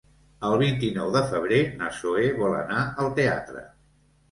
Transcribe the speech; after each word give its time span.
El 0.47 0.53
vint-i-nou 0.61 1.11
de 1.17 1.21
febrer 1.33 1.59
na 1.83 1.91
Zoè 1.99 2.25
vol 2.41 2.59
anar 2.65 2.83
al 3.07 3.15
teatre. 3.23 3.67